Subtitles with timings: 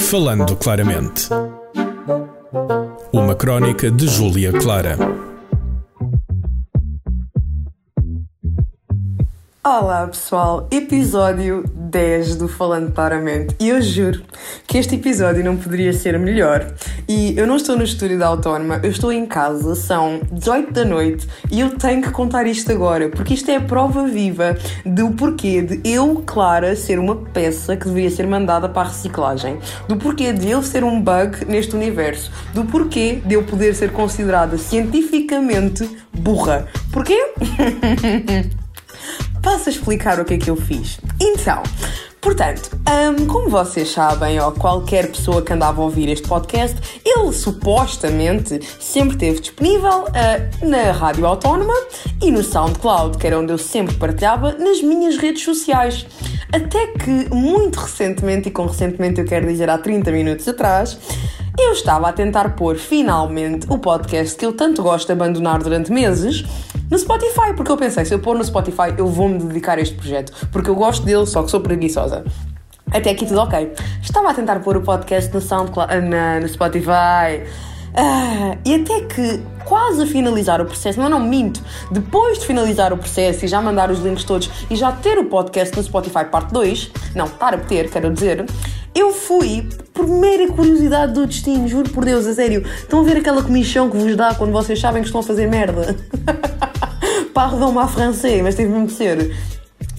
[0.00, 1.28] Falando claramente.
[3.12, 4.96] Uma crónica de Júlia Clara.
[9.64, 13.56] Olá pessoal, episódio 10 do Falando Claramente.
[13.58, 14.22] E eu juro
[14.68, 16.72] que este episódio não poderia ser melhor.
[17.08, 20.84] E eu não estou no estúdio da Autónoma, eu estou em casa, são 18 da
[20.84, 21.28] noite.
[21.50, 24.56] E eu tenho que contar isto agora porque isto é a prova viva
[24.86, 29.58] do porquê de eu, Clara, ser uma peça que deveria ser mandada para a reciclagem,
[29.88, 33.90] do porquê de eu ser um bug neste universo, do porquê de eu poder ser
[33.92, 36.68] considerada cientificamente burra.
[36.92, 37.34] Porquê?
[39.42, 40.98] Passo a explicar o que é que eu fiz.
[41.20, 41.62] Então,
[42.20, 47.32] portanto, um, como vocês sabem, ou qualquer pessoa que andava a ouvir este podcast, ele
[47.32, 51.74] supostamente sempre esteve disponível uh, na Rádio Autónoma
[52.22, 56.06] e no SoundCloud, que era onde eu sempre partilhava, nas minhas redes sociais.
[56.52, 60.98] Até que, muito recentemente, e com recentemente eu quero dizer há 30 minutos atrás,
[61.58, 65.90] eu estava a tentar pôr finalmente o podcast que eu tanto gosto de abandonar durante
[65.92, 66.44] meses
[66.90, 69.94] no Spotify, porque eu pensei, se eu pôr no Spotify, eu vou-me dedicar a este
[69.94, 72.24] projeto, porque eu gosto dele, só que sou preguiçosa.
[72.90, 73.72] Até aqui tudo ok.
[74.02, 77.44] Estava a tentar pôr o podcast no SoundCloud, na, no Spotify.
[77.94, 82.92] Ah, e até que quase a finalizar o processo, não, não minto, depois de finalizar
[82.92, 86.24] o processo e já mandar os links todos e já ter o podcast no Spotify
[86.24, 88.46] parte 2, não, estar a ter, quero dizer,
[88.94, 92.64] eu fui por mera curiosidade do destino, juro por Deus, a sério.
[92.64, 95.46] Estão a ver aquela comichão que vos dá quando vocês sabem que estão a fazer
[95.46, 95.96] merda?
[97.38, 99.32] Pardon-me à francês, mas teve mesmo de ser.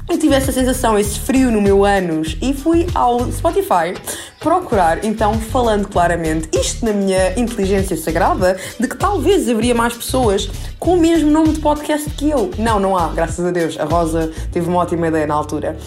[0.10, 3.94] Eu tive essa sensação, esse frio no meu ânus e fui ao Spotify
[4.42, 10.52] procurar, então, falando claramente, isto na minha inteligência sagrada, de que talvez haveria mais pessoas
[10.78, 12.52] com o mesmo nome de podcast que eu.
[12.58, 13.80] Não, não há, graças a Deus.
[13.80, 15.78] A Rosa teve uma ótima ideia na altura.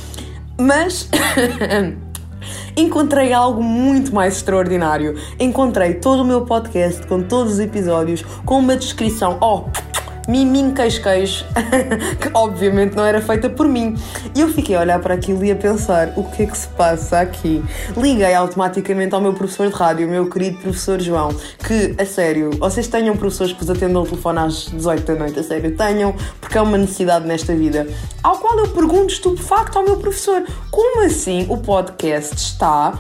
[0.59, 1.07] Mas.
[2.75, 5.17] encontrei algo muito mais extraordinário.
[5.39, 9.37] Encontrei todo o meu podcast com todos os episódios, com uma descrição.
[9.39, 9.65] Oh,
[10.29, 11.45] miminho queijo-queijo,
[12.21, 13.97] que obviamente não era feita por mim.
[14.35, 16.69] E eu fiquei a olhar para aquilo e a pensar: o que é que se
[16.69, 17.63] passa aqui?
[17.97, 21.31] Liguei automaticamente ao meu professor de rádio, o meu querido professor João,
[21.67, 25.39] que, a sério, vocês tenham professores que vos atendam o telefone às 18 da noite,
[25.39, 27.87] a sério, tenham, porque é uma necessidade nesta vida.
[28.23, 32.99] Ao qual eu pergunto estupefacto ao meu professor: como assim o podcast está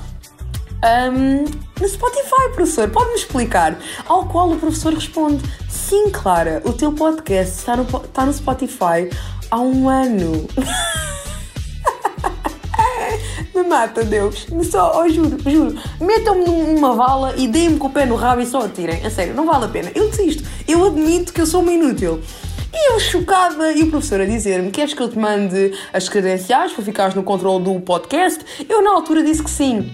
[0.82, 1.44] um,
[1.80, 3.78] no Spotify, professor, pode-me explicar?
[4.06, 9.08] Ao qual o professor responde: Sim, Clara, o teu podcast está no, está no Spotify
[9.50, 10.48] há um ano.
[13.54, 14.46] me mata, Deus.
[14.70, 15.78] Só, oh, juro, juro.
[16.00, 19.04] Metam-me numa vala e deem-me com o pé no rabo e só atirem.
[19.04, 19.92] A sério, não vale a pena.
[19.94, 20.42] Eu desisto.
[20.66, 22.20] Eu admito que eu sou uma inútil.
[22.74, 26.72] E eu chocada, e o professor a dizer-me: Queres que eu te mande as credenciais
[26.72, 28.42] para ficares no controle do podcast?
[28.66, 29.92] Eu, na altura, disse que sim.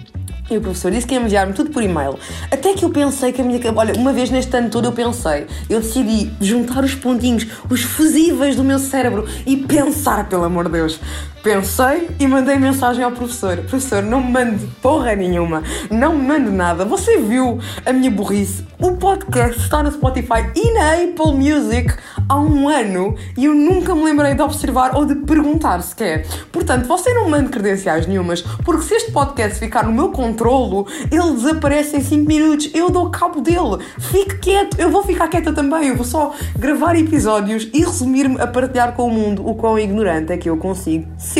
[0.50, 2.18] E o professor disse que ia enviar-me tudo por e-mail.
[2.50, 3.60] Até que eu pensei que a minha.
[3.74, 5.46] Olha, uma vez neste ano todo eu pensei.
[5.68, 10.72] Eu decidi juntar os pontinhos, os fusíveis do meu cérebro e pensar, pelo amor de
[10.72, 11.00] Deus.
[11.48, 16.50] Pensei e mandei mensagem ao professor: Professor, não me mande porra nenhuma, não me mande
[16.50, 16.84] nada.
[16.84, 18.66] Você viu a minha burrice?
[18.78, 21.94] O podcast está no Spotify e na Apple Music
[22.28, 26.26] há um ano e eu nunca me lembrei de observar ou de perguntar sequer.
[26.52, 30.86] Portanto, você não me mande credenciais nenhumas, porque se este podcast ficar no meu controlo,
[31.10, 33.82] ele desaparece em 5 minutos, eu dou cabo dele.
[33.98, 38.46] Fique quieto, eu vou ficar quieta também, eu vou só gravar episódios e resumir-me a
[38.46, 41.37] partilhar com o mundo o quão ignorante é que eu consigo ser.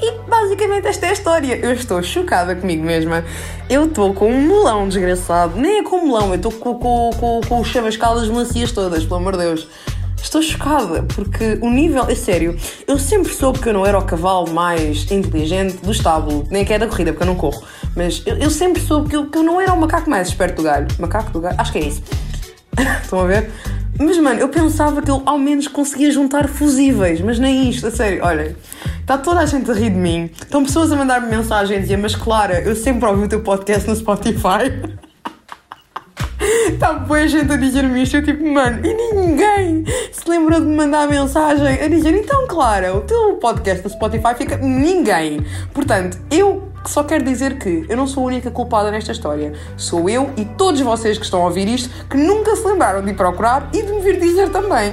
[0.00, 1.56] E basicamente esta é a história.
[1.56, 3.24] Eu estou chocada comigo mesma.
[3.68, 5.58] Eu estou com um melão desgraçado.
[5.58, 9.16] Nem é com melão, eu estou com, com, com, com o das melancias todas, pelo
[9.16, 9.68] amor de Deus.
[10.22, 12.04] Estou chocada, porque o nível.
[12.08, 12.56] É sério,
[12.86, 16.72] eu sempre soube que eu não era o cavalo mais inteligente do estábulo, nem que
[16.72, 17.62] é da corrida, porque eu não corro.
[17.96, 20.56] Mas eu, eu sempre soube que eu, que eu não era o macaco mais esperto
[20.56, 20.86] do galho.
[20.98, 21.56] Macaco do galho?
[21.58, 22.02] Acho que é isso.
[23.02, 23.50] Estão a ver?
[23.98, 27.90] Mas, mano, eu pensava que eu ao menos conseguia juntar fusíveis, mas nem isto, a
[27.90, 28.54] sério, olhem.
[29.00, 30.30] Está toda a gente a rir de mim.
[30.40, 33.88] Estão pessoas a mandar-me mensagens e dizer, mas Clara, eu sempre ouvi o teu podcast
[33.88, 34.70] no Spotify.
[36.68, 38.16] Está boa gente a dizer-me isto.
[38.16, 42.94] Eu tipo, mano, e ninguém se lembrou de me mandar mensagem a dizer, então, Clara,
[42.94, 44.56] o teu podcast no Spotify fica.
[44.58, 45.44] Ninguém.
[45.72, 49.52] Portanto, eu só quero dizer que eu não sou a única culpada nesta história.
[49.76, 53.10] Sou eu e todos vocês que estão a ouvir isto que nunca se lembraram de
[53.10, 54.92] ir procurar e de me vir dizer também.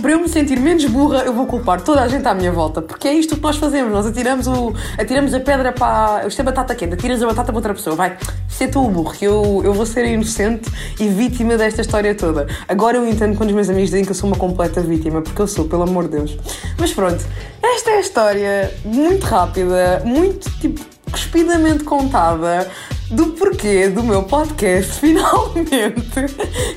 [0.00, 2.80] Para eu me sentir menos burra, eu vou culpar toda a gente à minha volta.
[2.80, 3.92] Porque é isto que nós fazemos.
[3.92, 6.26] Nós atiramos, o, atiramos a pedra para.
[6.26, 7.94] Isto é batata quente, atiras a batata para outra pessoa.
[7.94, 8.16] Vai,
[8.48, 12.46] ser tu o burro, que eu, eu vou ser inocente e vítima desta história toda.
[12.68, 15.40] Agora eu entendo quando os meus amigos dizem que eu sou uma completa vítima, porque
[15.40, 16.36] eu sou, pelo amor de Deus.
[16.78, 17.24] Mas pronto,
[17.62, 20.80] esta é a história muito rápida, muito tipo
[21.10, 22.70] cuspidamente contada
[23.10, 26.24] do porquê do meu podcast finalmente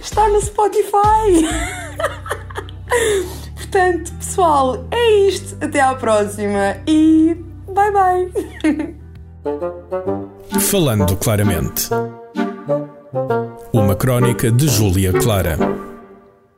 [0.02, 1.46] estar no Spotify.
[3.56, 5.58] Portanto, pessoal, é isto.
[5.64, 7.36] Até à próxima e
[7.68, 8.96] bye bye.
[10.60, 11.90] Falando claramente.
[13.72, 15.58] Uma crónica de Júlia Clara.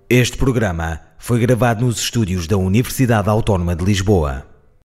[0.09, 4.45] Este programa foi gravado nos estúdios da Universidade Autónoma de Lisboa.